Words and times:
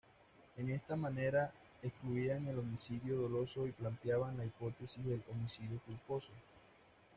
En 0.57 0.71
esta 0.71 0.95
manera 0.95 1.51
excluían 1.83 2.47
el 2.47 2.57
homicidio 2.57 3.17
doloso 3.17 3.67
y 3.67 3.71
planteaban 3.71 4.35
la 4.35 4.45
hipótesis 4.45 5.05
del 5.05 5.21
homicidio 5.31 5.79
culposo. 5.85 6.31